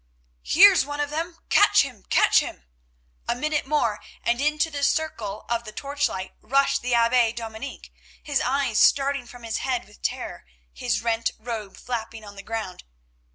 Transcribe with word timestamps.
"Here's 0.41 0.83
one 0.83 0.99
of 0.99 1.11
them. 1.11 1.37
Catch 1.49 1.83
him! 1.83 2.05
catch 2.09 2.39
him!" 2.39 2.63
A 3.27 3.35
minute 3.35 3.67
more 3.67 4.01
and 4.23 4.41
into 4.41 4.71
the 4.71 4.81
circle 4.81 5.45
of 5.47 5.63
the 5.63 5.71
torchlight 5.71 6.33
rushed 6.41 6.81
the 6.81 6.95
Abbe 6.95 7.33
Dominic, 7.33 7.91
his 8.23 8.41
eyes 8.41 8.79
starting 8.79 9.27
from 9.27 9.43
his 9.43 9.57
head 9.57 9.85
with 9.87 10.01
terror, 10.01 10.43
his 10.73 11.03
rent 11.03 11.29
robe 11.37 11.77
flapping 11.77 12.25
on 12.25 12.35
the 12.35 12.41
ground. 12.41 12.83